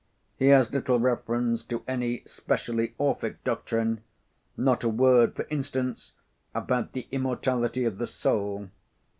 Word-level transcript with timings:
He 0.35 0.47
has 0.47 0.73
little 0.73 0.97
reference 0.99 1.63
to 1.65 1.83
any 1.87 2.23
specially 2.25 2.95
Orphic 2.97 3.43
doctrine; 3.43 4.01
not 4.57 4.83
a 4.83 4.89
word, 4.89 5.35
for 5.35 5.45
instance, 5.51 6.13
about 6.55 6.93
the 6.93 7.07
immortality 7.11 7.85
of 7.85 7.99
the 7.99 8.07
soul. 8.07 8.71